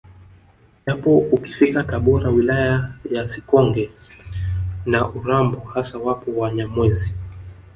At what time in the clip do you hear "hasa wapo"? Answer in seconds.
5.59-6.31